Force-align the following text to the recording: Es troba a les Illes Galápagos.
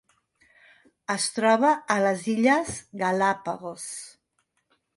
Es 1.15 1.27
troba 1.35 1.75
a 1.95 1.99
les 2.05 2.25
Illes 2.33 2.73
Galápagos. 3.03 3.87